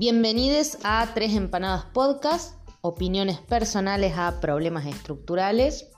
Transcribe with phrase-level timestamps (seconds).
[0.00, 5.88] Bienvenidos a Tres Empanadas Podcast, opiniones personales a problemas estructurales.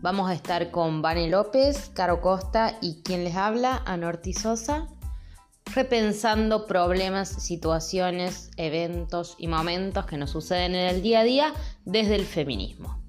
[0.00, 4.88] Vamos a estar con Vane López, Caro Costa y quien les habla, Anorti Sosa,
[5.72, 11.54] repensando problemas, situaciones, eventos y momentos que nos suceden en el día a día
[11.84, 13.00] desde el feminismo.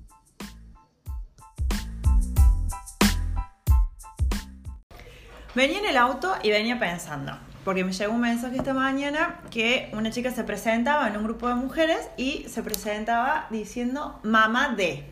[5.56, 7.32] Venía en el auto y venía pensando,
[7.64, 11.48] porque me llegó un mensaje esta mañana que una chica se presentaba en un grupo
[11.48, 15.06] de mujeres y se presentaba diciendo mamá de.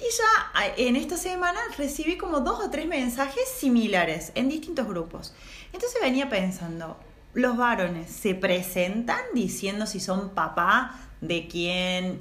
[0.00, 5.34] Y ya en esta semana recibí como dos o tres mensajes similares en distintos grupos.
[5.72, 6.98] Entonces venía pensando,
[7.34, 12.20] los varones se presentan diciendo si son papá de quién,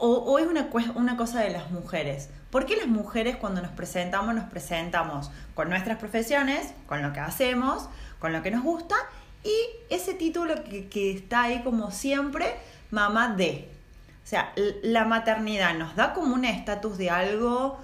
[0.00, 2.30] o, es una, cosa de las mujeres.
[2.50, 7.20] ¿Por qué las mujeres cuando nos presentamos nos presentamos con nuestras profesiones, con lo que
[7.20, 7.88] hacemos,
[8.18, 8.96] con lo que nos gusta
[9.44, 9.54] y
[9.90, 12.54] ese título que, está ahí como siempre,
[12.90, 13.68] mamá de?
[14.24, 14.52] O sea,
[14.82, 17.78] la maternidad nos da como un estatus de algo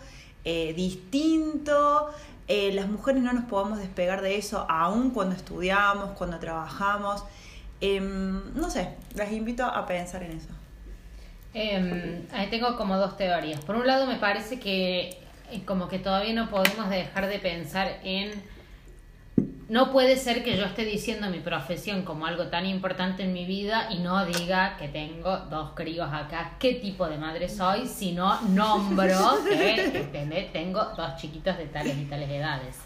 [0.45, 2.11] eh, distinto,
[2.49, 7.25] eh, las mujeres no nos podemos despegar de eso aún cuando estudiamos, cuando trabajamos.
[7.81, 10.56] Em, no sé, las invito a pensar en eso.
[11.59, 13.65] Eh, ahí tengo como dos teorías.
[13.65, 15.19] Por un lado me parece que
[15.51, 18.31] eh, como que todavía no podemos dejar de pensar en
[19.71, 23.47] no puede ser que yo esté diciendo mi profesión como algo tan importante en mi
[23.47, 28.39] vida y no diga que tengo dos críos acá, qué tipo de madre soy, sino
[28.51, 32.77] nombro que tengo dos chiquitos de tales y tales edades.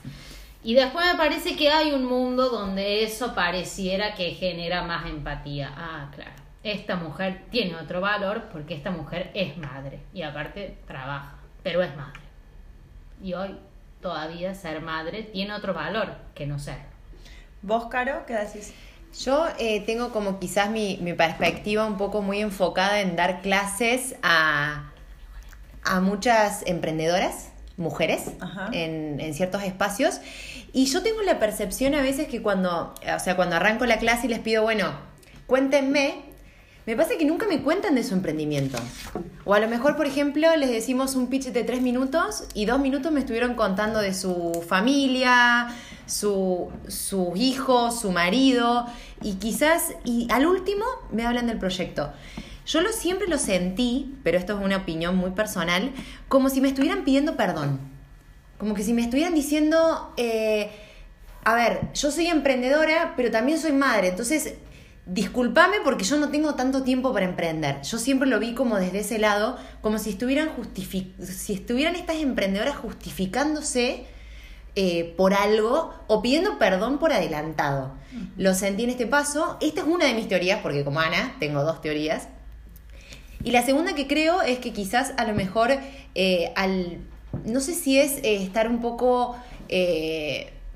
[0.62, 5.72] Y después me parece que hay un mundo donde eso pareciera que genera más empatía.
[5.76, 11.36] Ah, claro esta mujer tiene otro valor porque esta mujer es madre y aparte trabaja,
[11.62, 12.20] pero es madre.
[13.22, 13.58] Y hoy
[14.00, 16.78] todavía ser madre tiene otro valor que no ser.
[17.62, 18.72] ¿Vos, Caro, qué decís?
[19.18, 24.92] Yo eh, tengo como quizás mi, perspectiva un poco muy enfocada en dar clases a,
[25.82, 28.30] a muchas emprendedoras, mujeres,
[28.72, 30.20] en, en, ciertos espacios.
[30.72, 34.26] Y yo tengo la percepción a veces que cuando, o sea, cuando arranco la clase
[34.26, 34.92] y les pido, bueno,
[35.46, 36.29] cuéntenme
[36.90, 38.76] me pasa que nunca me cuentan de su emprendimiento.
[39.44, 42.80] O a lo mejor, por ejemplo, les decimos un pitch de tres minutos y dos
[42.80, 45.68] minutos me estuvieron contando de su familia,
[46.06, 48.86] su, sus hijos, su marido,
[49.22, 52.12] y quizás, y al último me hablan del proyecto.
[52.66, 55.92] Yo lo, siempre lo sentí, pero esto es una opinión muy personal,
[56.26, 57.78] como si me estuvieran pidiendo perdón.
[58.58, 60.72] Como que si me estuvieran diciendo, eh,
[61.44, 64.54] a ver, yo soy emprendedora, pero también soy madre, entonces
[65.06, 67.82] discúlpame porque yo no tengo tanto tiempo para emprender.
[67.82, 70.50] Yo siempre lo vi como desde ese lado, como si estuvieran,
[71.20, 74.06] si estuvieran estas emprendedoras justificándose
[74.76, 77.92] eh, por algo o pidiendo perdón por adelantado.
[78.36, 79.56] Lo sentí en este paso.
[79.60, 82.28] Esta es una de mis teorías, porque como Ana tengo dos teorías.
[83.42, 85.72] Y la segunda que creo es que quizás a lo mejor
[86.14, 86.98] eh, al...
[87.44, 89.36] No sé si es eh, estar un poco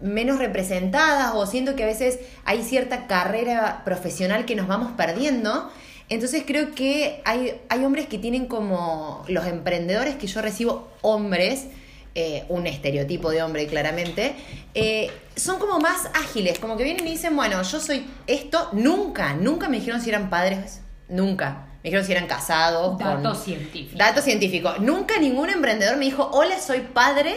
[0.01, 5.71] menos representadas o siento que a veces hay cierta carrera profesional que nos vamos perdiendo.
[6.09, 11.67] Entonces creo que hay, hay hombres que tienen como los emprendedores que yo recibo, hombres,
[12.15, 14.35] eh, un estereotipo de hombre claramente,
[14.75, 19.35] eh, son como más ágiles, como que vienen y dicen, bueno, yo soy esto, nunca,
[19.35, 21.67] nunca me dijeron si eran padres, nunca.
[21.83, 22.99] Me dijeron si eran casados.
[22.99, 23.99] Dato científico.
[23.99, 24.75] Dato científico.
[24.79, 27.35] Nunca ningún emprendedor me dijo, hola, soy padre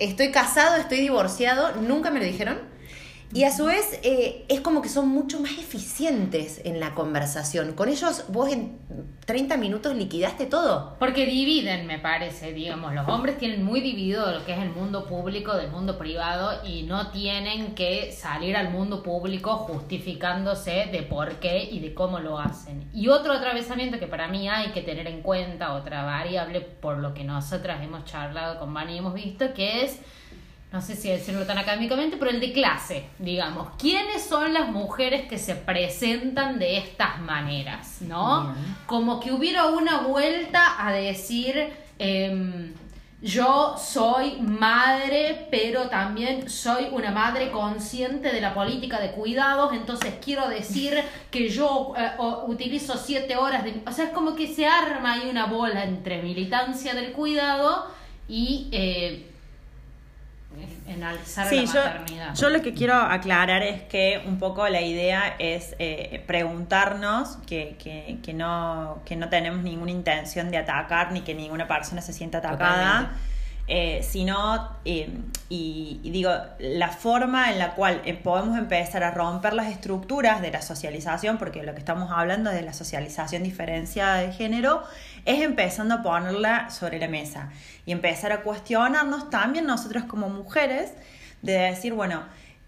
[0.00, 2.69] estoy casado, estoy divorciado, nunca me lo dijeron.
[3.32, 7.74] Y a su vez eh, es como que son mucho más eficientes en la conversación.
[7.74, 8.76] Con ellos vos en
[9.24, 10.96] 30 minutos liquidaste todo.
[10.98, 15.06] Porque dividen, me parece, digamos, los hombres tienen muy dividido lo que es el mundo
[15.06, 21.36] público del mundo privado y no tienen que salir al mundo público justificándose de por
[21.36, 22.90] qué y de cómo lo hacen.
[22.92, 27.14] Y otro atravesamiento que para mí hay que tener en cuenta, otra variable por lo
[27.14, 30.00] que nosotras hemos charlado con Vani y hemos visto, que es
[30.72, 33.70] no sé si decirlo tan académicamente, pero el de clase, digamos.
[33.76, 37.98] ¿Quiénes son las mujeres que se presentan de estas maneras?
[38.02, 38.54] ¿No?
[38.86, 42.72] Como que hubiera una vuelta a decir, em,
[43.20, 50.14] yo soy madre, pero también soy una madre consciente de la política de cuidados, entonces
[50.24, 50.94] quiero decir
[51.32, 52.12] que yo eh,
[52.46, 53.82] utilizo siete horas de...
[53.88, 57.88] O sea, es como que se arma ahí una bola entre militancia del cuidado
[58.28, 58.68] y...
[58.70, 59.26] Eh,
[60.90, 62.34] en alzar la maternidad.
[62.34, 67.76] Yo, lo que quiero aclarar es que un poco la idea es eh, preguntarnos que,
[68.22, 72.38] que, no, que no tenemos ninguna intención de atacar ni que ninguna persona se sienta
[72.38, 73.12] atacada.
[73.72, 75.08] eh, sino, eh,
[75.48, 80.50] y, digo, la forma en la cual eh, podemos empezar a romper las estructuras de
[80.50, 84.82] la socialización, porque lo que estamos hablando de la socialización diferenciada de género,
[85.24, 87.50] es empezando a ponerla sobre la mesa
[87.86, 90.92] y empezar a cuestionarnos también nosotros como mujeres,
[91.42, 92.22] de decir, bueno,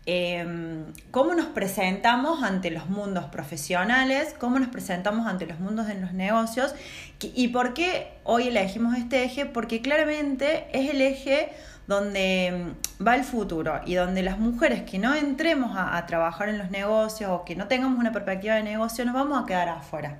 [0.04, 5.94] Em, cómo nos presentamos ante los mundos profesionales, cómo nos presentamos ante los mundos de
[5.94, 6.74] los negocios
[7.20, 11.52] y por qué hoy elegimos este eje, porque claramente es el eje
[11.86, 16.48] donde em, va el futuro y donde las mujeres que no entremos a, a trabajar
[16.48, 19.68] en los negocios o que no tengamos una perspectiva de negocio nos vamos a quedar
[19.68, 20.18] afuera.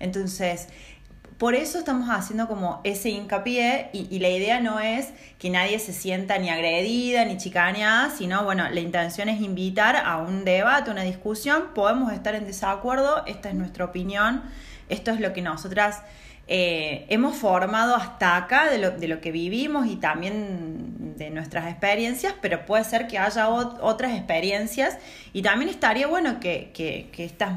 [0.00, 0.68] Entonces,
[1.42, 5.08] por eso estamos haciendo como ese hincapié y, la idea no es
[5.40, 10.18] que nadie se sienta ni agredida ni chicaneada, sino, bueno, la intención es invitar a
[10.18, 11.74] un debate, una discusión.
[11.74, 14.44] Podemos estar en desacuerdo, esta es nuestra opinión,
[14.88, 16.02] esto es lo que nosotras
[16.46, 21.68] eh, hemos formado hasta acá de lo, de lo, que vivimos y también de nuestras
[21.68, 24.96] experiencias, pero puede ser que haya otras experiencias
[25.32, 27.54] y también estaría bueno que, que, que estas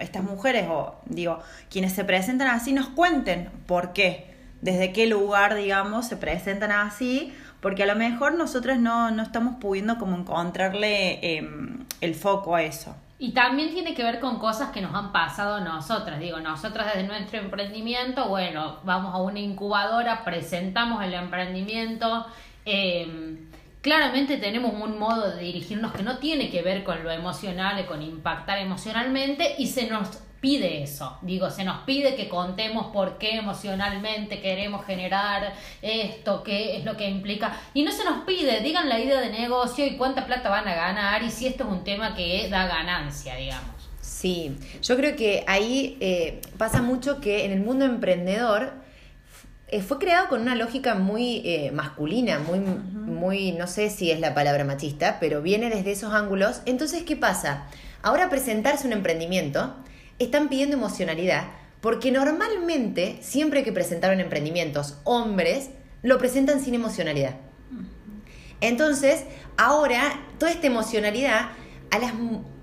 [0.00, 5.54] estas mujeres o digo, quienes se presentan así nos cuenten por qué, desde qué lugar,
[5.54, 11.36] digamos, se presentan así, porque a lo mejor nosotros no, no estamos pudiendo como encontrarle
[11.36, 12.96] em, el foco a eso.
[13.18, 16.18] Y también tiene que ver con cosas que nos han pasado a nosotras.
[16.20, 22.26] Digo, nosotras desde nuestro emprendimiento, bueno, vamos a una incubadora, presentamos el emprendimiento.
[22.64, 23.36] Eh,
[23.80, 28.02] claramente tenemos un modo de dirigirnos que no tiene que ver con lo emocional con
[28.02, 30.08] impactar emocionalmente y se nos
[30.40, 36.78] pide eso, digo, se nos pide que contemos por qué emocionalmente queremos generar esto, qué
[36.78, 39.96] es lo que implica, y no se nos pide, digan la idea de negocio y
[39.98, 43.68] cuánta plata van a ganar y si esto es un tema que da ganancia, digamos.
[44.00, 48.79] Sí, yo creo que ahí eh, pasa mucho que en el mundo emprendedor
[49.72, 54.18] eh, fue creado con una lógica muy eh, masculina, muy, muy, no sé si es
[54.18, 56.60] la palabra machista, pero viene desde esos ángulos.
[56.66, 57.66] Entonces, ¿qué pasa?
[58.02, 59.76] Ahora presentarse un emprendimiento,
[60.18, 61.44] están pidiendo emocionalidad,
[61.80, 65.70] porque normalmente, siempre que presentaron emprendimientos, hombres
[66.02, 67.36] lo presentan sin emocionalidad.
[68.60, 69.24] Entonces,
[69.56, 71.50] ahora, toda esta emocionalidad,
[71.90, 72.12] a las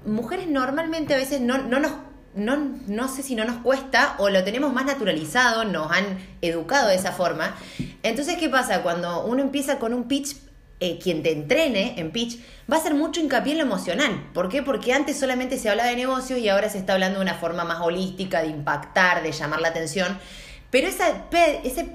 [0.06, 1.94] mujeres normalmente a veces no, no nos
[2.38, 6.90] no, no sé si no nos cuesta o lo tenemos más naturalizado, nos han educado
[6.90, 7.56] de esa forma.
[8.04, 8.84] Entonces, ¿qué pasa?
[8.84, 10.36] Cuando uno empieza con un pitch,
[10.80, 12.40] eh, quien te entrene en pitch
[12.72, 14.30] va a hacer mucho hincapié en lo emocional.
[14.34, 14.62] ¿Por qué?
[14.62, 17.64] Porque antes solamente se hablaba de negocios y ahora se está hablando de una forma
[17.64, 20.20] más holística, de impactar, de llamar la atención.
[20.70, 21.26] Pero esa,
[21.64, 21.90] ese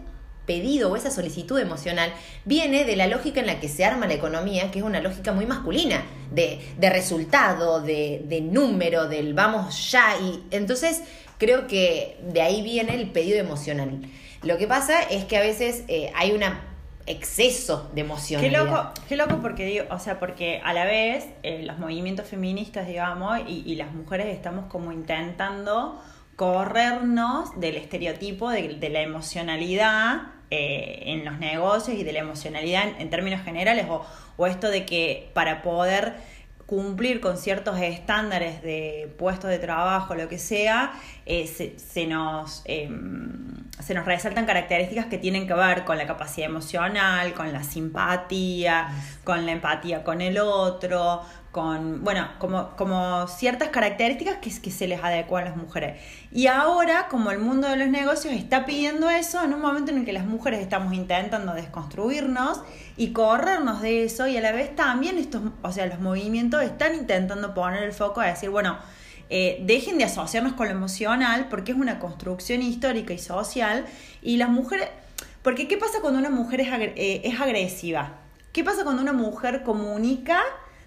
[0.46, 2.12] pedido o esa solicitud emocional
[2.44, 5.32] viene de la lógica en la que se arma la economía, que es una lógica
[5.32, 10.16] muy masculina, de, de resultado, de, de, número, del vamos ya.
[10.20, 11.02] Y entonces
[11.38, 14.02] creo que de ahí viene el pedido emocional.
[14.42, 16.42] Lo que pasa es que a veces eh, hay un
[17.06, 18.40] exceso de emoción.
[18.40, 22.26] Qué loco, qué loco porque digo, o sea, porque a la vez eh, los movimientos
[22.26, 26.00] feministas, digamos, y, y las mujeres estamos como intentando
[26.37, 32.84] corrernos del estereotipo de, de la emocionalidad eh, en los negocios y de la emocionalidad
[32.99, 34.05] en, términos generales, o,
[34.37, 36.14] o, esto de que para poder
[36.67, 40.93] cumplir con ciertos estándares de puestos de trabajo, lo que sea,
[41.25, 46.06] eh, se, se, nos, em, se nos resaltan características que tienen que ver con la
[46.06, 48.89] capacidad emocional, con la simpatía,
[49.24, 54.88] con la empatía con el otro, con, bueno, como, como ciertas características que, que se
[54.88, 56.00] les adecuan a las mujeres.
[56.32, 59.98] Y ahora, como el mundo de los negocios está pidiendo eso, en un momento en
[59.98, 62.62] el que las mujeres estamos intentando desconstruirnos
[62.96, 66.94] y corrernos de eso, y a la vez también estos, o sea, los movimientos están
[66.94, 68.78] intentando poner el foco a decir, bueno,
[69.28, 73.84] eh, dejen de asociarnos con lo emocional, porque es una construcción histórica y social,
[74.22, 74.88] y las mujeres,
[75.42, 78.14] porque ¿qué pasa cuando una mujer es, eh, es agresiva?
[78.54, 80.42] ¿Qué pasa cuando una mujer comunica?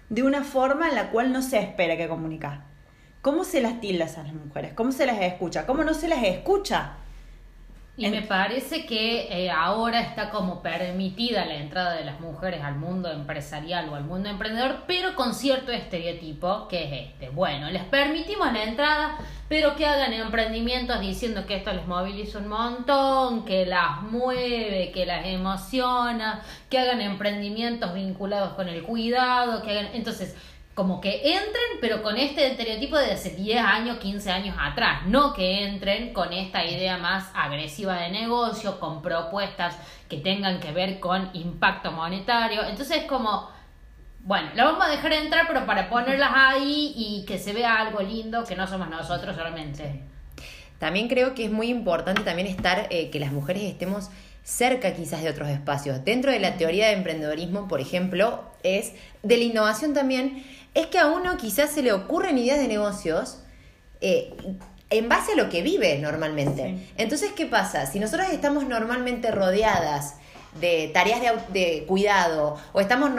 [0.08, 2.64] De una forma en la cual no se espera que comunicar.
[3.22, 4.72] ¿Cómo se las tildas a las mujeres?
[4.74, 5.66] ¿Cómo se las escucha?
[5.66, 6.98] ¿Cómo no se las escucha?
[7.98, 12.76] Y me parece que eh, ahora está como permitida la entrada de las mujeres al
[12.76, 17.30] mundo empresarial o al mundo emprendedor, pero con cierto estereotipo, que es este.
[17.30, 19.16] Bueno, les permitimos la entrada,
[19.48, 25.06] pero que hagan emprendimientos diciendo que esto les moviliza un montón, que las mueve, que
[25.06, 29.88] las emociona, que hagan emprendimientos vinculados con el cuidado, que hagan...
[29.94, 30.36] Entonces,
[30.76, 35.32] como que entren, pero con este estereotipo de hace 10 años, 15 años atrás, no
[35.32, 39.74] que entren con esta idea más agresiva de negocio, con propuestas
[40.06, 42.62] que tengan que ver con impacto monetario.
[42.62, 43.48] Entonces, como,
[44.20, 48.02] bueno, la vamos a dejar entrar, pero para ponerlas ahí y que se vea algo
[48.02, 50.02] lindo, que no somos nosotros solamente.
[50.78, 54.10] También creo que es muy importante también estar, eh, que las mujeres estemos
[54.46, 56.04] cerca quizás de otros espacios.
[56.04, 58.92] Dentro de la teoría de emprendedorismo, por ejemplo, es
[59.24, 63.40] de la innovación también, es que a uno quizás se le ocurren ideas de negocios
[64.00, 64.32] eh,
[64.88, 66.78] en base a lo que vive normalmente.
[66.96, 67.86] Entonces, ¿qué pasa?
[67.86, 70.14] Si nosotros estamos normalmente rodeadas
[70.60, 73.10] de tareas de, cuidado o estamos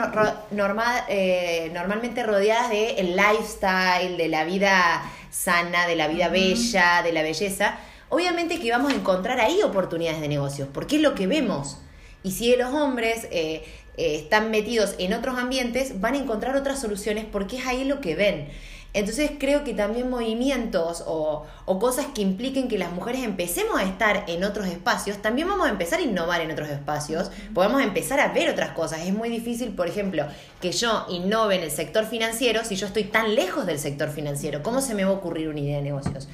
[1.08, 7.12] eh, normalmente rodeadas de el lifestyle, de la vida sana, de la vida bella, de
[7.12, 11.26] la belleza, obviamente que vamos a encontrar ahí oportunidades de negocios, porque es lo que
[11.26, 11.78] vemos.
[12.22, 13.64] Y si los hombres eh,
[13.96, 18.00] eh, están metidos en otros ambientes, van a encontrar otras soluciones porque es ahí lo
[18.00, 18.48] que ven.
[18.94, 21.46] Entonces creo que también movimientos o,
[21.78, 25.70] cosas que impliquen que las mujeres empecemos a estar en otros espacios, también vamos a
[25.70, 29.00] empezar a innovar en otros espacios, podemos empezar a ver otras cosas.
[29.06, 30.24] Es muy difícil, por ejemplo,
[30.60, 34.62] que yo innove en el sector financiero si yo estoy tan lejos del sector financiero.
[34.62, 36.28] ¿Cómo se me va a ocurrir una idea de negocios?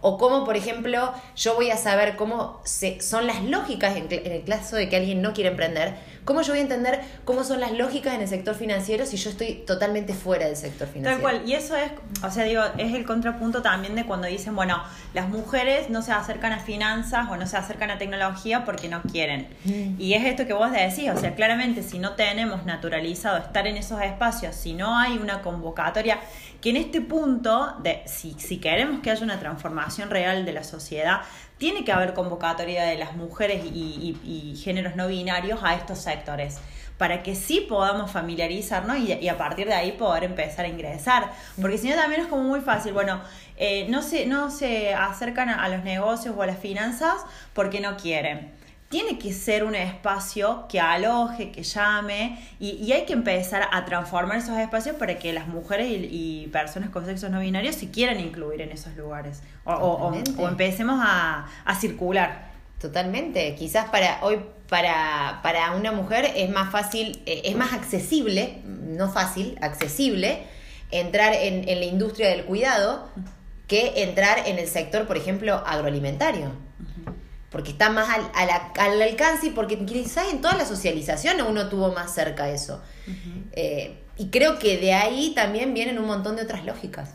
[0.00, 4.32] O cómo, por ejemplo, yo voy a saber cómo se, son las lógicas en, en,
[4.32, 5.94] el caso de que alguien no quiere emprender,
[6.28, 9.30] ¿Cómo yo voy a entender cómo son las lógicas en el sector financiero si yo
[9.30, 11.22] estoy totalmente fuera del sector financiero?
[11.22, 11.90] Tal cual, y eso es,
[12.22, 14.82] o sea, digo, es el contrapunto también de cuando dicen, bueno,
[15.14, 19.00] las mujeres no se acercan a finanzas o no se acercan a tecnología porque no
[19.00, 19.48] quieren.
[19.64, 19.98] Mm.
[19.98, 23.78] Y es esto que vos decís, o sea, claramente si no tenemos naturalizado estar en
[23.78, 26.20] esos espacios, si no hay una convocatoria,
[26.60, 30.64] que en este punto, de si, si queremos que haya una transformación real de la
[30.64, 31.22] sociedad,
[31.58, 36.58] tiene que haber convocatoria de las mujeres y, géneros no binarios a estos sectores
[36.96, 41.30] para que sí podamos familiarizarnos y, a partir de ahí poder empezar a ingresar.
[41.60, 43.20] Porque si no también es como muy fácil, bueno,
[43.56, 47.14] eh, no, se, no se acercan a los negocios o a las finanzas
[47.52, 53.12] porque no quieren tiene que ser un espacio que aloje, que llame, y, hay que
[53.12, 57.76] empezar a transformar esos espacios para que las mujeres y, personas con sexos no binarios
[57.76, 59.42] se quieran incluir en esos lugares.
[59.64, 60.12] O,
[60.48, 61.46] empecemos a,
[61.78, 62.48] circular.
[62.80, 63.54] Totalmente.
[63.56, 69.10] Quizás para hoy, para, para una mujer es más fácil, eh, es más accesible, no
[69.10, 70.44] fácil, accesible,
[70.92, 73.08] entrar en, en la industria del cuidado
[73.66, 76.67] que entrar en el sector, por ejemplo, agroalimentario
[77.50, 78.30] porque está más al,
[78.78, 82.82] al, alcance y porque quizás en toda la socialización uno tuvo más cerca eso.
[83.52, 87.14] Eh, y creo que de ahí también vienen un montón de otras lógicas.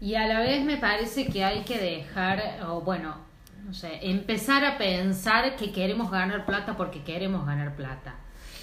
[0.00, 3.16] Y a la vez me parece que hay que dejar, o bueno,
[3.64, 8.16] no sé, empezar a pensar que queremos ganar plata porque queremos ganar plata.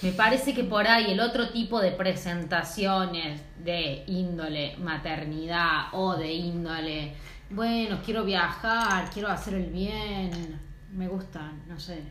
[0.04, 6.34] Me parece que por ahí el otro tipo de presentaciones de índole maternidad o de
[6.34, 7.14] índole,
[7.50, 10.60] bueno, quiero viajar, quiero hacer el bien,
[10.94, 12.04] me gusta, no sé,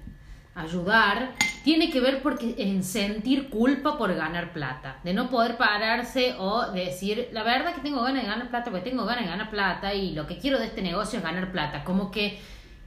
[0.55, 1.33] ayudar,
[1.65, 6.71] tiene que ver porque en sentir culpa por ganar plata, de no poder pararse o
[6.73, 9.95] decir, la verdad que tengo ganas de ganar plata, porque tengo ganas de ganar plata
[9.95, 12.41] y lo que quiero de este negocio es ganar plata, como que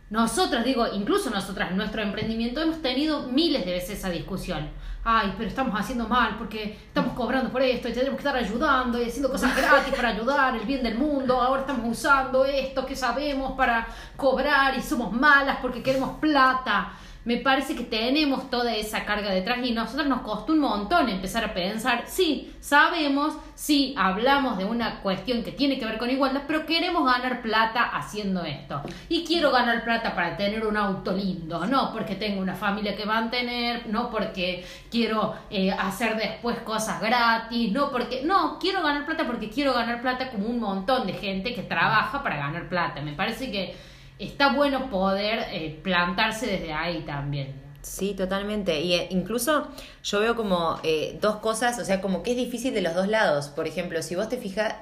[0.10, 4.70] nosotras, digo, incluso nosotras en nuestro emprendimiento hemos tenido miles de veces esa discusión.
[5.04, 9.02] Ay, pero estamos haciendo mal porque estamos cobrando por esto y tenemos que estar ayudando
[9.02, 11.42] y haciendo cosas gratis para ayudar el bien del mundo.
[11.42, 16.94] Ahora estamos usando esto que sabemos para cobrar y somos malas porque queremos plata
[17.26, 21.10] me parece que tenemos toda esa carga detrás y a nosotros nos costó un montón
[21.10, 26.10] empezar a pensar, sí, sabemos, sí, hablamos de una cuestión que tiene que ver con
[26.10, 28.82] igualdad, pero queremos ganar plata haciendo esto.
[29.10, 33.06] Y quiero ganar plata para tener un auto lindo, no porque tengo una familia que
[33.06, 39.26] mantener, no porque quiero eh, hacer después cosas gratis, no porque, no, quiero ganar plata
[39.26, 43.02] porque quiero ganar plata como un montón de gente que trabaja para ganar plata.
[43.02, 47.64] Me parece que está bueno poder eh, plantarse desde ahí también.
[47.82, 48.82] Sí, totalmente.
[48.82, 49.68] Y eh, incluso
[50.04, 53.08] yo veo como eh, dos cosas, o sea, como que es difícil de los dos
[53.08, 53.50] lados.
[53.50, 54.74] Por ejemplo, si vos te fijas,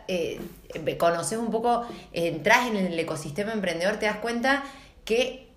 [0.98, 4.64] conoces un poco, entras en el ecosistema emprendedor, te das cuenta
[5.04, 5.50] que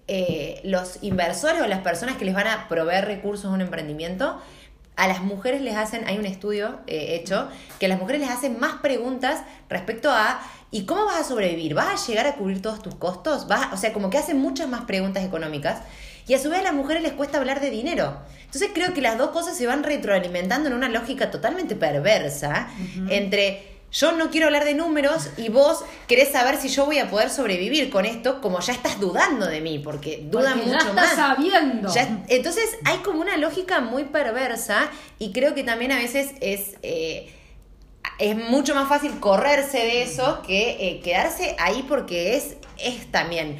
[0.64, 4.40] los inversores o las personas que les van a proveer recursos a un emprendimiento,
[4.96, 8.58] a las mujeres les hacen, hay un estudio hecho, que a las mujeres les hacen
[8.58, 10.40] más preguntas respecto a
[10.70, 11.74] ¿Y cómo vas a sobrevivir?
[11.74, 13.46] ¿Vas a llegar a cubrir todos tus costos?
[13.46, 15.80] ¿Vas, o sea, como que hacen muchas más preguntas económicas.
[16.28, 18.18] Y a su vez a las mujeres les cuesta hablar de dinero.
[18.44, 22.68] Entonces creo que las dos cosas se van retroalimentando en una lógica totalmente perversa
[23.08, 27.08] entre yo no quiero hablar de números y vos querés saber si yo voy a
[27.08, 31.14] poder sobrevivir con esto, como ya estás dudando de mí, porque dudan mucho ya estás
[31.14, 31.92] sabiendo.
[32.28, 36.74] entonces hay como una lógica muy perversa y creo que también a veces es...
[36.82, 37.32] Eh,
[38.18, 43.56] es mucho más fácil correrse de eso que eh, quedarse ahí porque es, es también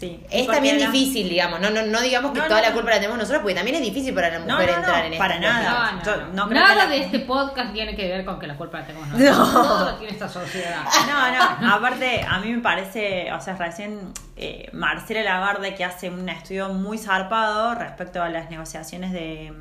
[0.00, 0.18] Sí.
[0.30, 1.60] Es también difícil, digamos.
[1.60, 2.74] No, no, no digamos que No, toda no, la no.
[2.76, 5.18] culpa la tenemos nosotros, porque también es difícil para la mujer no, no, entrar en
[5.18, 5.46] para esto.
[5.46, 5.92] nada.
[5.92, 8.56] No, no creo Nada que la- de este podcast tiene que ver con que la
[8.56, 9.36] culpa la tenemos nosotros.
[9.52, 9.62] No.
[9.62, 10.84] Todo tiene esta sociedad.
[11.06, 16.08] No, no, aparte a mí me parece, o sea, recién eh, Marcela Lagarde que hace
[16.08, 19.52] un estudio muy zarpado respecto a las negociaciones de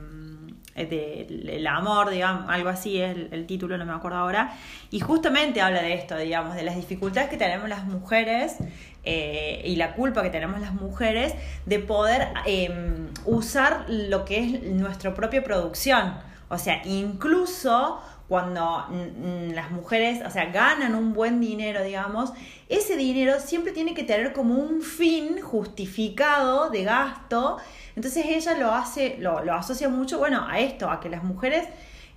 [0.86, 4.54] mm, de- el amor, digamos, algo así es el, título, no me acuerdo ahora,
[4.92, 8.58] y justamente habla de esto, digamos, de las dificultades que tenemos las mujeres
[9.04, 11.34] eh, y la culpa que tenemos las mujeres
[11.66, 12.70] de poder eh,
[13.26, 16.14] usar lo que es nuestra propia producción.
[16.50, 22.32] O sea, incluso cuando mm, mm, las mujeres, o sea, ganan un buen dinero, digamos,
[22.70, 27.58] ese dinero siempre tiene que tener como un fin justificado de gasto.
[27.96, 31.68] Entonces ella lo hace, lo, lo asocia mucho, bueno, a esto, a que las mujeres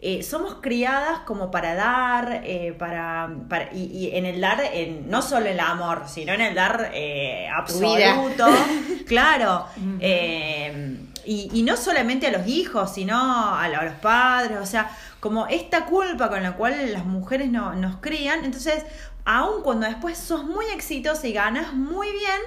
[0.05, 5.09] eh, somos criadas como para dar, eh, para, para- y, y en el dar, en,
[5.09, 8.47] no solo el amor, sino en el dar eh, absoluto,
[9.07, 9.67] claro.
[10.01, 14.91] eh, y, y no solamente a los hijos, sino a, a los padres, o sea,
[15.23, 18.85] como esta culpa con la cual las mujeres no, nos crían, entonces,
[19.25, 22.41] aun cuando después sos muy exitosa y ganas muy bien,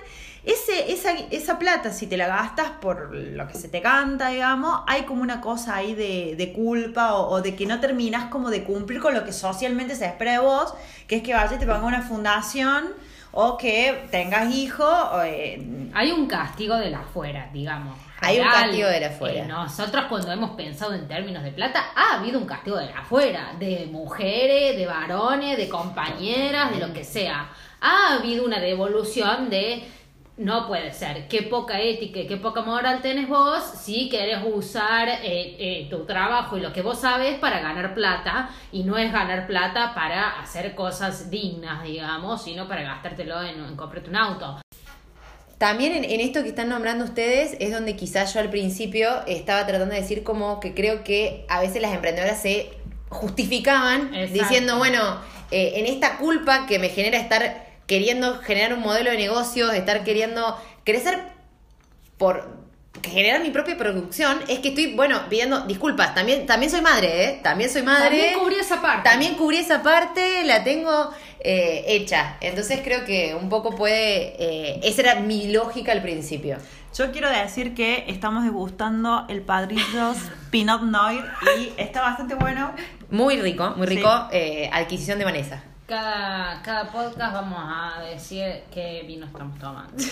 [0.43, 4.81] ese, esa, esa plata, si te la gastas por lo que se te canta, digamos,
[4.87, 8.65] hay como una cosa ahí de, de culpa o, de que no terminas como de
[8.65, 10.73] cumplir con lo que socialmente se espera de vos,
[11.07, 12.89] que es que vayas y te ponga una fundación
[13.31, 14.93] o que tengas hijos.
[15.13, 18.04] o, eh, Hay un castigo de la afuera, digamos.
[18.21, 19.43] Hay un castigo de la afuera.
[19.43, 22.99] Eh, nosotros cuando hemos pensado en términos de plata, ha habido un castigo de la
[22.99, 27.49] afuera, de mujeres, de varones, de compañeras, de lo que sea.
[27.81, 29.83] Ha habido una devolución de
[30.37, 35.07] no puede ser, qué poca ética y qué poca moral tenés vos si querés usar
[35.07, 39.13] eh, eh, tu trabajo y lo que vos sabes para ganar plata y no es
[39.13, 44.59] ganar plata para hacer cosas dignas, digamos, sino para gastártelo en, en comprarte un auto.
[45.65, 49.65] También en, en esto que están nombrando ustedes es donde quizás yo al principio estaba
[49.65, 52.69] tratando de decir como que creo que a veces las emprendedoras se
[53.09, 54.43] justificaban Exacto.
[54.43, 55.19] diciendo, bueno,
[55.49, 60.03] eh, en esta culpa que me genera estar queriendo generar un modelo de negocios, estar
[60.03, 61.19] queriendo crecer
[62.19, 62.54] por
[63.09, 67.39] generar mi propia producción, es que estoy, bueno, pidiendo disculpas, también, también soy madre, ¿eh?
[67.43, 68.09] También soy madre.
[68.09, 69.09] También cubrí esa parte.
[69.09, 72.37] También cubrí esa parte, la tengo eh, hecha.
[72.41, 74.35] Entonces creo que un poco puede...
[74.39, 76.57] eh, esa era mi lógica al principio.
[76.97, 80.17] Yo quiero decir que estamos degustando el Padrillos
[80.49, 81.23] Pinot Noir
[81.59, 82.71] y está bastante bueno.
[83.11, 83.97] Muy rico, muy Sí.
[83.97, 84.27] rico.
[84.31, 85.63] eh, adquisición de Vanessa.
[85.87, 89.93] Cada, cada podcast vamos a decir qué vino estamos tomando.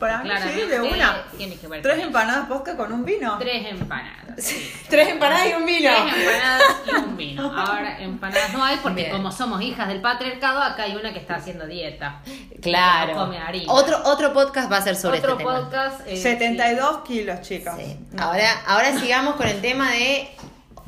[0.00, 1.22] Para mí sí, de una.
[1.38, 3.38] tiene que ver Tres empanadas posca con un vino.
[3.38, 4.24] Tres empanadas.
[4.38, 4.70] sí.
[4.90, 5.90] Tres empanadas y un vino.
[5.90, 7.52] Tres empanadas y un vino.
[7.56, 9.12] Ahora empanadas no hay porque Bien.
[9.12, 12.20] como somos hijas del patriarcado, acá hay una que está haciendo dieta.
[12.60, 13.14] Claro.
[13.14, 13.72] No come harina.
[13.72, 15.60] Otro, otro podcast va a ser sobre Otro este tema.
[15.60, 16.00] podcast.
[16.06, 17.74] eh, 72 kilos, chicos.
[17.78, 17.96] Sí.
[18.18, 20.30] Ahora, ahora sigamos con el tema de.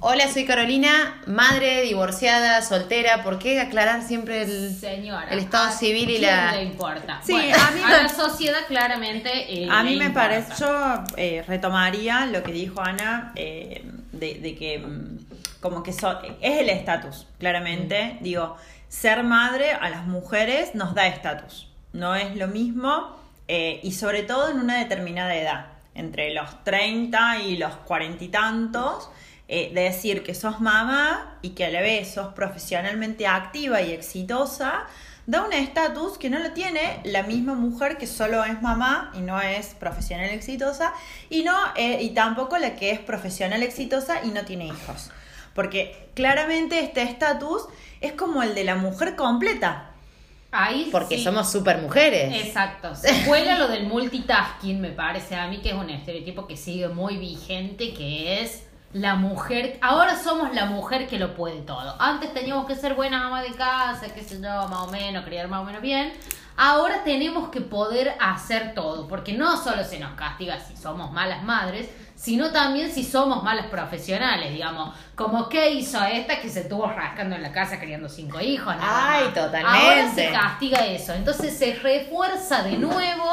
[0.00, 3.24] Hola, soy Carolina, madre, divorciada, soltera.
[3.24, 6.52] ¿Por qué aclarar siempre el, Señora, el estado ¿a civil y la.
[6.52, 7.20] le importa?
[7.24, 9.28] Sí, Bueno, a mí a me- la sociedad claramente.
[9.64, 10.28] eh, A mí me importa.
[10.28, 13.82] parece, yo eh, retomaría lo que dijo Ana, eh,
[14.12, 15.18] de, de que mm,
[15.60, 18.18] como que so- es el estatus, claramente.
[18.20, 18.56] Digo,
[18.88, 21.66] ser madre a las mujeres nos da estatus.
[21.92, 23.16] No es lo mismo
[23.48, 28.28] eh, y sobre todo en una determinada edad, entre los 30 y los 40 y
[28.28, 29.10] tantos.
[29.48, 33.92] Eh, de decir que sos mamá y que a la vez sos profesionalmente activa y
[33.92, 34.84] exitosa,
[35.26, 39.20] da un estatus que no lo tiene la misma mujer que solo es mamá y
[39.20, 40.92] no es profesional exitosa
[41.28, 45.10] y no eh, y tampoco la que es profesional exitosa y no tiene hijos
[45.54, 47.64] porque claramente este estatus
[48.00, 49.88] es como el de la mujer completa
[50.50, 51.24] Ahí Porque sí.
[51.24, 52.46] somos super mujeres.
[52.46, 52.94] Exacto.
[52.94, 56.88] Se cuela lo del multitasking, me parece a mí que es un estereotipo que sigue
[56.88, 59.78] muy vigente, que es la mujer.
[59.82, 61.96] Ahora somos la mujer que lo puede todo.
[62.00, 65.48] Antes teníamos que ser buena ama de casa, qué sé yo, más o menos, criar
[65.48, 66.12] más o menos bien.
[66.56, 71.44] Ahora tenemos que poder hacer todo, porque no solo se nos castiga si somos malas
[71.44, 74.92] madres, sino también si somos malas profesionales, digamos.
[75.14, 78.74] Como qué hizo esta que se estuvo rascando en la casa criando cinco hijos.
[78.74, 79.34] nada Ay, más.
[79.34, 79.86] totalmente.
[79.86, 81.12] Ahora se castiga eso.
[81.12, 83.30] Entonces se refuerza de nuevo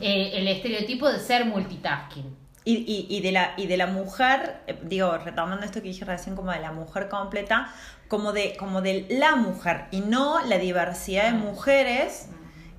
[0.00, 2.41] eh, el estereotipo de ser multitasking.
[2.64, 6.04] Y, y, y, de la, y de la mujer, eh, digo, retomando esto que dije
[6.04, 7.72] recién, como de la mujer completa,
[8.06, 12.28] como de, como de la mujer y no la diversidad de mujeres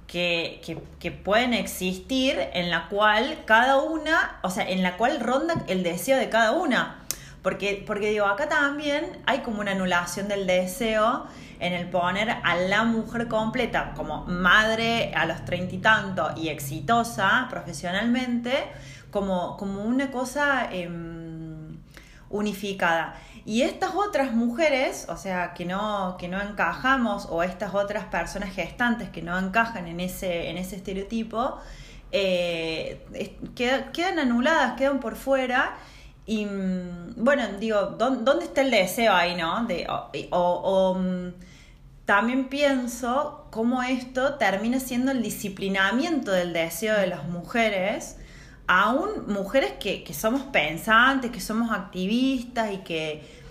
[0.07, 5.19] que, que, que pueden existir en la cual cada una, o sea, en la cual
[5.19, 6.99] ronda el deseo de cada una.
[7.41, 11.27] Porque, porque digo, acá también hay como una anulación del deseo
[11.59, 16.47] en el poner a la mujer completa como madre a los treinta y tanto y
[16.47, 18.53] exitosa profesionalmente
[19.13, 21.77] como, como una cosa em,
[22.31, 23.15] unificada.
[23.45, 28.53] Y estas otras mujeres, o sea, que no, que no encajamos, o estas otras personas
[28.53, 31.59] gestantes que no encajan en ese, en ese estereotipo,
[32.11, 33.05] eh,
[33.55, 35.75] quedan anuladas, quedan por fuera.
[36.25, 39.65] Y mm, bueno, digo, ¿dónde está el deseo ahí, no?
[39.65, 39.85] De,
[40.31, 41.33] o, mm,
[42.05, 48.17] también pienso cómo esto termina siendo el disciplinamiento del deseo de las mujeres
[48.67, 53.43] aún mujeres que, que somos pensantes, que somos activistas y que...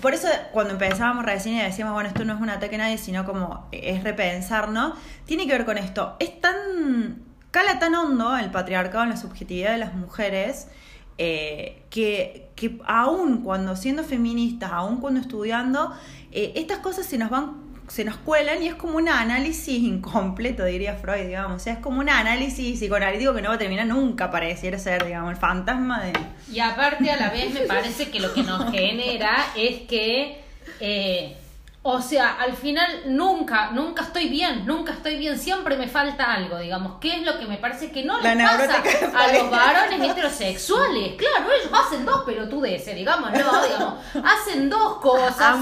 [0.00, 2.98] Por eso cuando empezábamos recién y decíamos, bueno, esto no es un ataque a nadie,
[2.98, 4.94] sino como es repensar, ¿no?
[5.24, 6.16] Tiene que ver con esto.
[6.18, 7.24] Es tan...
[7.50, 10.68] Cala tan hondo el patriarcado en la subjetividad de las mujeres
[11.16, 15.94] eh, que, que aún cuando siendo feministas, aún cuando estudiando,
[16.32, 20.64] eh, estas cosas se nos van se nos cuelan y es como un análisis incompleto,
[20.64, 21.56] diría Freud, digamos.
[21.56, 25.04] O sea, es como un análisis psicoanalítico que no va a terminar nunca, pareciera ser,
[25.04, 26.12] digamos, el fantasma de...
[26.52, 30.40] Y aparte, a la vez, me parece que lo que nos genera es que...
[30.80, 31.36] Eh,
[31.88, 36.58] o sea, al final nunca, nunca estoy bien, nunca estoy bien, siempre me falta algo,
[36.58, 36.98] digamos.
[37.00, 38.82] ¿Qué es lo que me parece que no le pasa
[39.14, 41.14] a los varones heterosexuales?
[41.16, 43.94] Claro, ellos hacen dos pelotudeces, digamos, no, digamos.
[44.24, 45.58] Hacen dos cosas,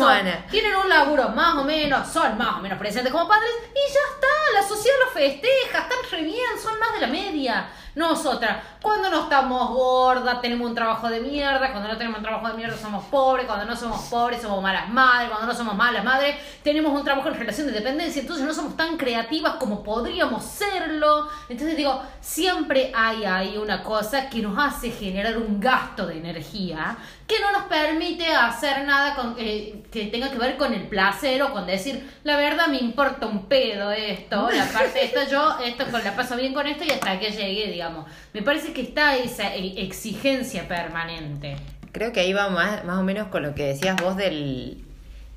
[0.50, 4.00] tienen un laburo más o menos, son más o menos presentes como padres y ya
[4.14, 7.68] está, la sociedad los festeja, están re bien, son más de la media.
[7.94, 12.48] Nosotras, cuando no estamos gordas, tenemos un trabajo de mierda, cuando no tenemos un trabajo
[12.48, 16.04] de mierda somos pobres, cuando no somos pobres somos malas madres, cuando no somos malas
[16.04, 20.44] madres tenemos un trabajo en relación de dependencia, entonces no somos tan creativas como podríamos
[20.44, 21.28] serlo.
[21.48, 26.98] Entonces digo, siempre hay ahí una cosa que nos hace generar un gasto de energía
[27.26, 31.42] que no nos permite hacer nada con, eh, que tenga que ver con el placer
[31.42, 35.84] o con decir, la verdad me importa un pedo esto, la parte esta yo, esto
[35.90, 38.04] la paso bien con esto y hasta que llegué, digamos.
[38.34, 41.56] Me parece que está esa e, exigencia permanente.
[41.92, 44.84] Creo que ahí va más, más o menos con lo que decías vos del,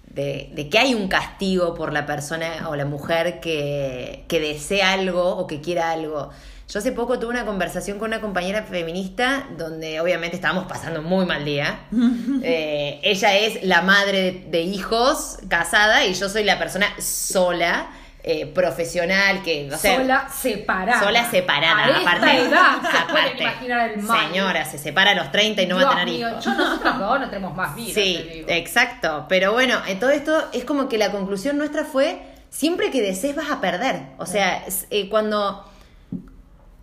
[0.08, 4.94] de, de, que hay un castigo por la persona o la mujer que, que desea
[4.94, 6.32] algo o que quiera algo.
[6.70, 11.26] Yo hace poco tuve una conversación con una compañera feminista donde obviamente estábamos pasando muy
[11.26, 11.80] mal día.
[12.44, 17.90] Eh, ella es la madre de, hijos, casada, y yo soy la persona sola.
[18.30, 21.00] Eh, profesional que sola separada.
[21.00, 24.28] sola separada a aparte, edad se imaginar el mal.
[24.28, 26.44] señora se separa a los 30 y no va a tener hijos.
[26.44, 30.66] yo nosotros dos no tenemos más vida sí exacto pero bueno en todo esto es
[30.66, 35.08] como que la conclusión nuestra fue siempre que desees vas a perder o sea eh,
[35.10, 35.64] cuando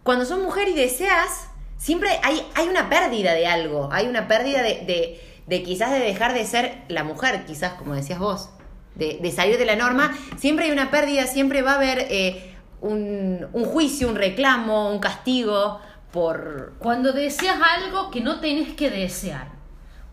[0.04, 4.62] cuando sos mujer y deseas, siempre hay, hay una pérdida de algo, hay una pérdida
[4.62, 8.50] de, de, quizás de dejar de ser la mujer, quizás como decías vos,
[8.94, 13.46] de, salir de la norma, siempre hay una pérdida, siempre va a haber eh, un,
[13.52, 15.80] un juicio, un reclamo, un castigo
[16.12, 16.74] por...
[16.78, 19.54] Cuando deseas algo que no tenés que desear.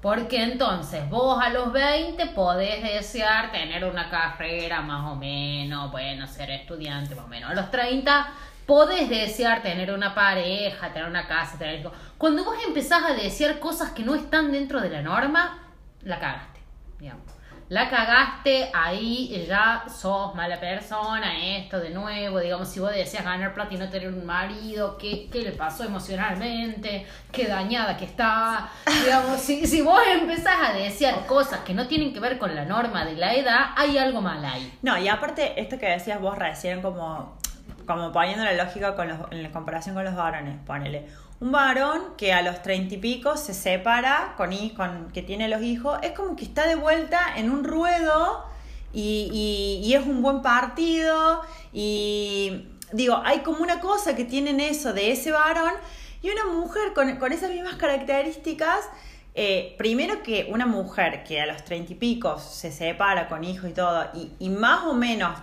[0.02, 6.26] Porque entonces vos a los 20 podés desear tener una carrera más o menos, bueno,
[6.26, 7.52] ser estudiante más o menos.
[7.52, 8.34] A los 30
[8.66, 11.92] podés desear tener una pareja, tener una casa, tener algo.
[12.18, 15.60] Cuando vos empezás a desear cosas que no están dentro de la norma,
[16.02, 16.60] la cagaste,
[16.98, 17.31] digamos.
[17.72, 23.54] La cagaste, ahí ya sos mala persona, esto de nuevo, digamos, si vos deseas ganar
[23.54, 27.08] plata y no tener un marido, ¿qué, qué le pasó emocionalmente?
[27.32, 28.70] ¿Qué dañada que está?
[29.06, 32.66] Digamos, si, si vos empezás a desear cosas que no tienen que ver con la
[32.66, 34.78] norma de la edad, hay algo mal ahí.
[34.82, 37.40] No, y aparte, esto que decías vos recién como
[37.88, 41.08] como poniendo la lógica con en la comparación con los varones, ponele.
[41.42, 45.64] Un varón que a los treinta y pico se separa con, con que tiene los
[45.64, 48.46] hijos, es como que está de vuelta en un ruedo
[48.94, 51.42] y, es un buen partido
[51.74, 55.74] y digo, hay como una cosa que tienen eso de ese varón
[56.22, 58.88] y una mujer con, esas mismas características.
[59.34, 63.68] Eh, primero que una mujer que a los treinta y pico se separa con hijos
[63.68, 65.40] y todo, y más o menos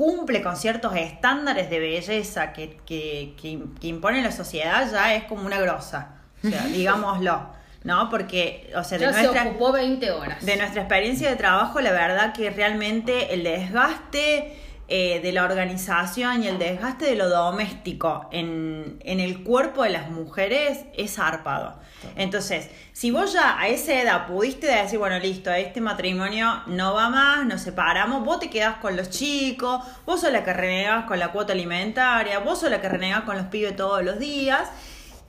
[0.00, 5.44] cumple con ciertos estándares de belleza que, que, que, impone la sociedad, ya es como
[5.44, 6.14] una grosa.
[6.42, 7.50] O sea, digámoslo.
[7.84, 8.08] ¿no?
[8.08, 10.42] Porque, o sea, de nuestra, se ocupó 20 horas.
[10.42, 14.58] De nuestra experiencia de trabajo, la verdad que realmente el desgaste
[14.92, 19.90] eh, de la organización y el desgaste de lo doméstico en, en el cuerpo de
[19.90, 21.78] las mujeres es zarpado.
[22.16, 27.08] Entonces, si vos ya a esa edad pudiste decir, bueno, listo, este matrimonio no va
[27.08, 31.20] más, nos separamos, vos te quedás con los chicos, vos sos la que renegas con
[31.20, 34.68] la cuota alimentaria, vos sos la que renegas con los pibes todos los días,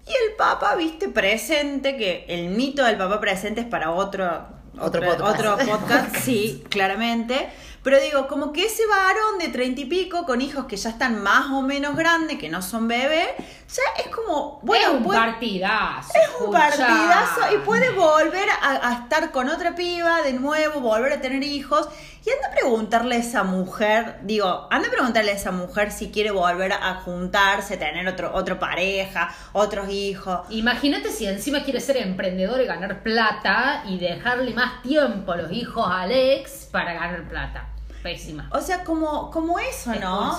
[0.08, 4.48] Y el Papa, viste, presente, que el mito del Papa presente es para otro,
[4.80, 5.40] otro, podcast.
[5.40, 7.50] Otro podcast, sí, claramente.
[7.84, 11.24] Pero digo, como que ese varón de treinta y pico, con hijos que ya están
[11.24, 13.30] más o menos grandes, que no son bebés,
[13.74, 16.12] ya es como, bueno, es un partidazo.
[16.14, 21.22] Es un partidazo y puede volver a, estar con otra piba de nuevo, volver a
[21.22, 21.88] tener hijos.
[22.24, 26.12] Y anda a preguntarle a esa mujer, digo, anda a preguntarle a esa mujer si
[26.12, 30.42] quiere volver a juntarse, tener otro, otra pareja, otros hijos.
[30.50, 35.52] Imagínate si encima quiere ser emprendedor y ganar plata y dejarle más tiempo a los
[35.52, 37.71] hijos a Alex para ganar plata.
[38.02, 38.50] Pésima.
[38.52, 40.38] O sea, como, como eso, ¿no?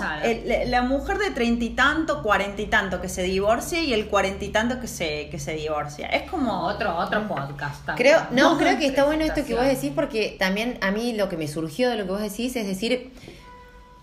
[0.67, 4.45] la mujer de treinta y tanto, cuarenta y tanto que se divorcia y el cuarenta
[4.45, 6.09] y tanto que se, que se divorcia.
[6.09, 6.67] Es como...
[6.67, 7.89] Otro, otro podcast.
[7.97, 11.29] Creo, no, creo que está bueno esto que vos decís porque también a mí lo
[11.29, 13.13] que me surgió de lo que vos decís es decir,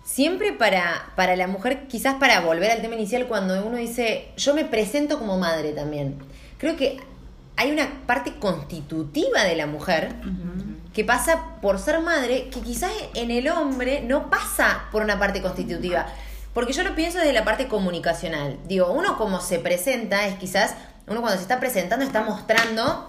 [0.04, 4.54] siempre para, para la mujer, quizás para volver al tema inicial, cuando uno dice, yo
[4.54, 6.16] me presento como madre también.
[6.58, 6.98] Creo que
[7.56, 10.14] hay una parte constitutiva de la mujer
[10.94, 15.40] que pasa por ser madre, que quizás en el hombre no pasa por una parte
[15.40, 16.06] constitutiva.
[16.52, 18.58] Porque yo lo pienso desde la parte comunicacional.
[18.66, 20.74] Digo, uno como se presenta es quizás,
[21.06, 23.08] uno cuando se está presentando está mostrando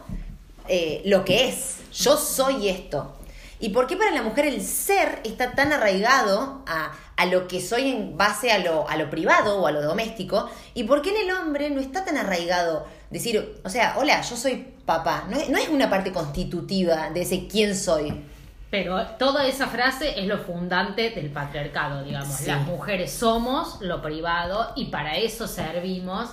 [0.67, 1.77] eh, lo que es.
[1.93, 3.17] Yo soy esto.
[3.59, 7.61] ¿Y por qué para la mujer el ser está tan arraigado a, a lo que
[7.61, 10.49] soy en base a lo, a lo privado o a lo doméstico?
[10.73, 14.35] ¿Y por qué en el hombre no está tan arraigado decir, o sea, hola, yo
[14.35, 15.25] soy papá.
[15.29, 18.25] No es, no es una parte constitutiva de ese quién soy.
[18.71, 22.41] Pero toda esa frase es lo fundante del patriarcado, digamos.
[22.47, 26.29] Las mujeres somos lo privado y para eso servimos.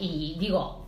[0.00, 0.81] Y digo,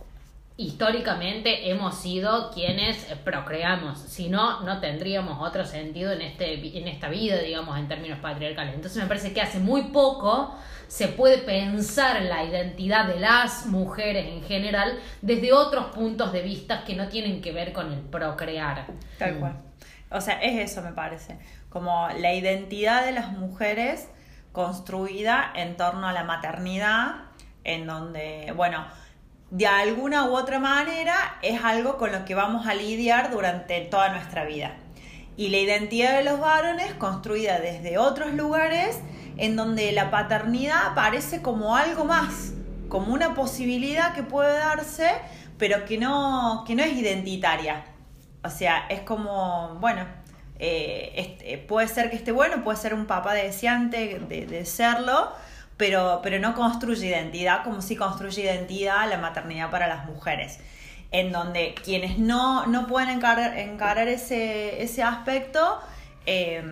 [0.57, 3.99] históricamente hemos sido quienes procreamos.
[3.99, 8.75] Si no, no tendríamos otro sentido en, este, en esta vida, digamos, en términos patriarcales.
[8.75, 10.55] Entonces me parece que hace muy poco
[10.87, 16.83] se puede pensar la identidad de las mujeres en general desde otros puntos de vista
[16.85, 18.87] que no tienen que ver con el procrear.
[19.17, 19.57] Tal cual.
[20.09, 21.37] O sea, es eso me parece.
[21.69, 24.07] Como la identidad de las mujeres
[24.53, 27.25] construida en torno a la maternidad,
[27.65, 28.85] en donde, bueno,
[29.55, 34.09] de alguna u otra manera es algo con lo que vamos a lidiar durante toda
[34.09, 34.75] nuestra vida.
[35.37, 38.99] Y la identidad de los varones construida desde otros lugares
[39.37, 42.51] en donde la paternidad aparece como algo más,
[42.89, 45.09] como una posibilidad que puede darse,
[45.57, 47.85] pero que no, que no es identitaria.
[48.43, 50.05] O sea, es como, bueno,
[50.59, 55.31] eh, este, puede ser que esté bueno, puede ser un papá deseante de, de serlo,
[55.77, 60.59] pero, pero no construye identidad como si construye identidad la maternidad para las mujeres.
[61.11, 65.79] En donde quienes no, no pueden encarar, encarar ese, ese aspecto,
[66.25, 66.63] eh,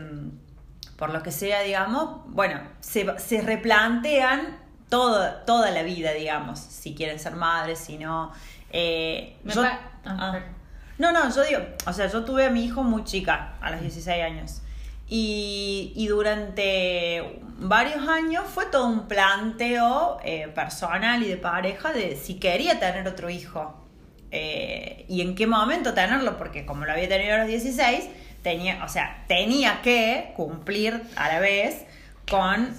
[0.98, 4.58] por lo que sea, digamos, bueno, se, se replantean
[4.90, 8.32] todo, toda la vida, digamos, si quieren ser madres, si no.
[8.70, 10.40] Eh, ah, ah.
[10.98, 13.82] no, no, yo digo, o sea, yo tuve a mi hijo muy chica, a los
[13.82, 14.62] 16 años.
[15.08, 22.16] Y, y durante varios años fue todo un planteo eh, personal y de pareja de
[22.16, 23.80] si quería tener otro hijo.
[24.32, 28.10] Eh, y en qué momento tenerlo, porque como lo había tenido a los 16,
[28.42, 31.86] tenía, o sea, tenía que cumplir a la vez
[32.30, 32.74] con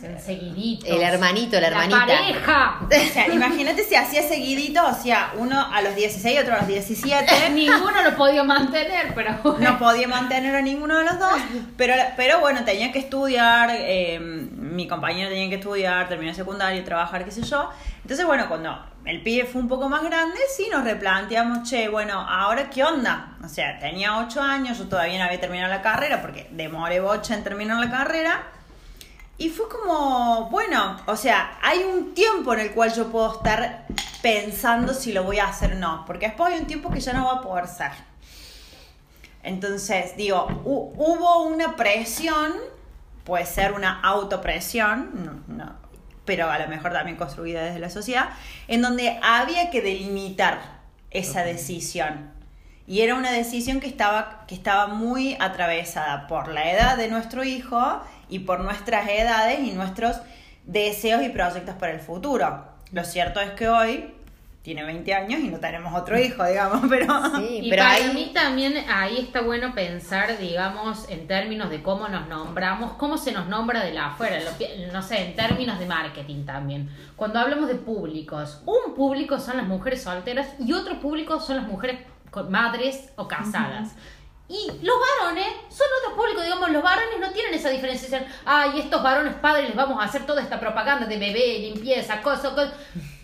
[0.88, 2.06] El hermanito, la hermanita.
[2.06, 2.80] La pareja.
[2.84, 6.58] O sea, imagínate si hacía seguidito, o sea, uno a los 16 y otro a
[6.58, 7.50] los 17.
[7.50, 11.34] ninguno lo podía mantener, pero No podía mantener a ninguno de los dos,
[11.76, 17.24] pero, pero bueno, tenía que estudiar, eh, mi compañero tenía que estudiar, terminar secundario, trabajar,
[17.24, 17.70] qué sé yo.
[18.02, 22.18] Entonces, bueno, cuando el pibe fue un poco más grande, sí nos replanteamos, che, bueno,
[22.20, 23.36] ahora qué onda.
[23.44, 27.34] O sea, tenía 8 años, yo todavía no había terminado la carrera porque demoré bocha
[27.34, 28.42] en terminar la carrera.
[29.36, 33.84] Y fue como, bueno, o sea, hay un tiempo en el cual yo puedo estar
[34.22, 37.12] pensando si lo voy a hacer o no, porque después hay un tiempo que ya
[37.12, 37.90] no va a poder ser.
[39.42, 42.52] Entonces, digo, hubo una presión,
[43.24, 45.76] puede ser una autopresión, no,
[46.24, 48.30] pero a lo mejor también construida desde la sociedad,
[48.68, 50.60] en donde había que delimitar
[51.10, 52.32] esa decisión.
[52.86, 57.42] Y era una decisión que estaba, que estaba muy atravesada por la edad de nuestro
[57.42, 60.16] hijo y por nuestras edades y nuestros
[60.64, 62.64] deseos y proyectos para el futuro.
[62.92, 64.14] Lo cierto es que hoy
[64.64, 67.06] tiene 20 años y no tenemos otro hijo, digamos, pero...
[67.36, 72.28] Sí, y para mí también ahí está bueno pensar, digamos, en términos de cómo nos
[72.28, 74.38] nombramos, cómo se nos nombra de la afuera,
[74.90, 76.88] no sé, en términos de marketing también.
[77.14, 81.66] Cuando hablamos de públicos, un público son las mujeres solteras y otro público son las
[81.66, 81.98] mujeres
[82.48, 83.94] madres o casadas.
[84.54, 88.24] Y los varones son otro público, digamos, los varones no tienen esa diferenciación.
[88.44, 92.52] Ay, estos varones padres les vamos a hacer toda esta propaganda de bebé, limpieza, cosas,
[92.52, 92.72] cosas.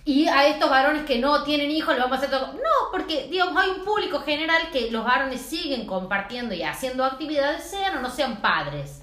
[0.05, 2.55] y a estos varones que no tienen hijos les vamos a hacer todo.
[2.55, 7.62] No, porque digamos hay un público general que los varones siguen compartiendo y haciendo actividades,
[7.62, 9.03] sean o no sean padres.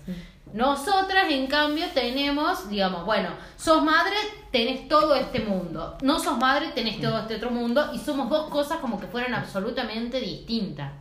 [0.52, 4.16] Nosotras, en cambio, tenemos, digamos, bueno, sos madre,
[4.52, 5.98] tenés todo este mundo.
[6.02, 7.90] No sos madre, tenés todo este otro mundo.
[7.94, 10.92] Y somos dos cosas como que fueran absolutamente distintas.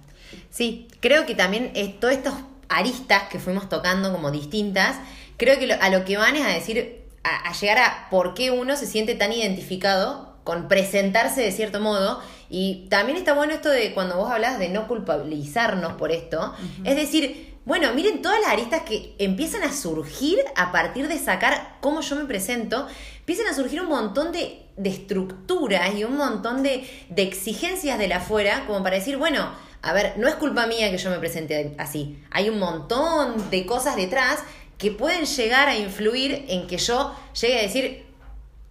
[0.50, 2.34] Sí, creo que también es, todas estas
[2.68, 4.96] aristas que fuimos tocando como distintas,
[5.36, 8.76] creo que a lo que van es a decir, a, llegar a por qué uno
[8.76, 12.20] se siente tan identificado con presentarse de cierto modo.
[12.48, 16.54] Y también está bueno esto de cuando vos hablas de no culpabilizarnos por esto.
[16.84, 21.78] Es decir, bueno, miren todas las aristas que empiezan a surgir a partir de sacar
[21.80, 22.86] cómo yo me presento.
[23.18, 28.06] Empiezan a surgir un montón de, de estructuras y un montón de, de exigencias de
[28.06, 29.50] la afuera como para decir, bueno,
[29.82, 32.22] a ver, no es culpa mía que yo me presente así.
[32.30, 34.40] Hay un montón de cosas detrás
[34.78, 38.06] que pueden llegar a influir en que yo llegue a decir,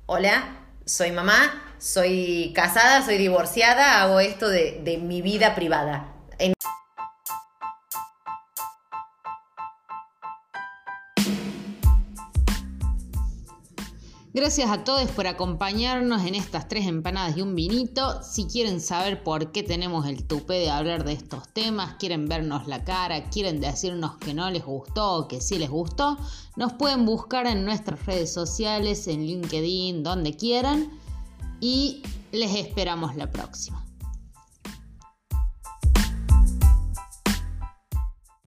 [0.05, 6.14] hola, soy mamá, soy casada, soy divorciada, hago esto de, de mi vida privada.
[14.35, 18.21] Gracias a todos por acompañarnos en estas tres empanadas y un vinito.
[18.21, 22.67] Si quieren saber por qué tenemos el tupé de hablar de estos temas, quieren vernos
[22.67, 26.17] la cara, quieren decirnos que no les gustó o que sí les gustó,
[26.57, 30.89] nos pueden buscar en nuestras redes sociales, en LinkedIn, donde quieran.
[31.61, 33.84] Y les esperamos la próxima.